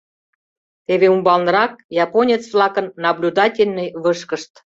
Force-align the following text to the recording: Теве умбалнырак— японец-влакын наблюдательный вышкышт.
Теве 0.85 1.07
умбалнырак— 1.15 1.73
японец-влакын 2.05 2.85
наблюдательный 3.05 3.89
вышкышт. 4.03 4.51